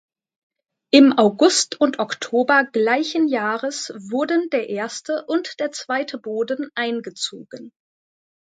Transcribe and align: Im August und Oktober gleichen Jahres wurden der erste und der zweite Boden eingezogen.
Im 0.91 1.13
August 1.19 1.79
und 1.79 1.99
Oktober 1.99 2.63
gleichen 2.63 3.27
Jahres 3.27 3.93
wurden 3.95 4.49
der 4.49 4.67
erste 4.67 5.25
und 5.27 5.59
der 5.59 5.71
zweite 5.71 6.17
Boden 6.17 6.71
eingezogen. 6.73 7.71